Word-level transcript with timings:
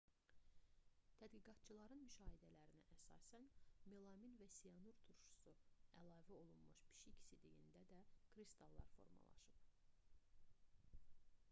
tədqiqatçıların 1.17 1.99
müşahidələrinə 2.05 2.79
əsasən 3.01 3.45
melamin 3.93 4.33
və 4.41 4.49
siyanur 4.55 4.97
turşusu 5.05 5.55
əlavə 6.03 6.41
olunmuş 6.41 6.83
pişik 7.05 7.23
sidiyində 7.29 7.87
da 7.95 8.03
kristallar 8.35 8.91
formalaşıb 8.97 9.57